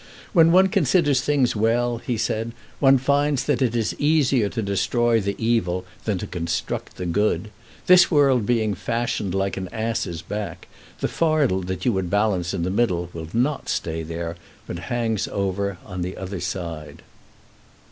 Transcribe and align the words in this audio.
'When 0.33 0.51
one 0.51 0.65
considers 0.67 1.21
things 1.21 1.55
well,' 1.55 1.99
he 1.99 2.17
said, 2.17 2.53
'one 2.79 2.97
finds 2.97 3.43
that 3.43 3.61
it 3.61 3.75
is 3.75 3.93
easier 3.99 4.49
to 4.49 4.61
destroy 4.63 5.21
the 5.21 5.35
evil 5.37 5.85
than 6.05 6.17
to 6.17 6.25
construct 6.25 6.95
the 6.97 7.05
good. 7.05 7.51
This 7.85 8.09
world 8.09 8.43
being 8.43 8.73
fashioned 8.73 9.35
like 9.35 9.57
an 9.57 9.69
ass's 9.71 10.23
back, 10.23 10.67
the 11.01 11.07
fardel 11.07 11.61
that 11.67 11.85
you 11.85 11.93
would 11.93 12.09
balance 12.09 12.51
in 12.51 12.63
the 12.63 12.71
middle 12.71 13.11
will 13.13 13.27
not 13.31 13.69
stay 13.69 14.01
there, 14.01 14.37
but 14.65 14.79
hangs 14.89 15.27
over 15.27 15.77
on 15.85 16.01
the 16.01 16.17
other 16.17 16.39
side.'" 16.39 17.03